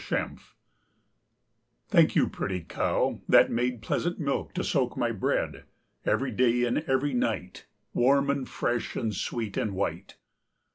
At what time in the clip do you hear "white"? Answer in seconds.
9.75-10.15